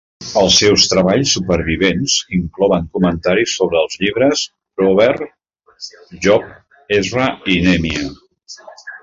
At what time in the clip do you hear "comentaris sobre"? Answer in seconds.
2.97-3.77